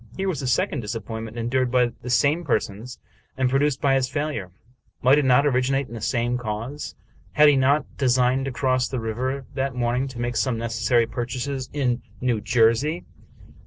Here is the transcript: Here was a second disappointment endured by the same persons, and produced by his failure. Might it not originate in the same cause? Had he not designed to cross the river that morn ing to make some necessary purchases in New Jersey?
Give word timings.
Here 0.17 0.27
was 0.27 0.41
a 0.41 0.47
second 0.47 0.79
disappointment 0.79 1.37
endured 1.37 1.69
by 1.69 1.91
the 2.01 2.09
same 2.09 2.43
persons, 2.43 2.97
and 3.37 3.51
produced 3.51 3.79
by 3.81 3.93
his 3.93 4.09
failure. 4.09 4.49
Might 5.03 5.19
it 5.19 5.25
not 5.25 5.45
originate 5.45 5.89
in 5.89 5.93
the 5.93 6.01
same 6.01 6.39
cause? 6.39 6.95
Had 7.33 7.49
he 7.49 7.55
not 7.55 7.85
designed 7.97 8.45
to 8.45 8.51
cross 8.51 8.87
the 8.87 8.99
river 8.99 9.45
that 9.53 9.75
morn 9.75 9.97
ing 10.01 10.07
to 10.07 10.19
make 10.19 10.37
some 10.37 10.57
necessary 10.57 11.05
purchases 11.05 11.69
in 11.71 12.01
New 12.19 12.41
Jersey? 12.41 13.05